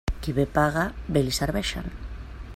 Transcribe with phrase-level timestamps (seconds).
[0.27, 0.85] Qui bé paga,
[1.19, 1.95] bé li serveixen.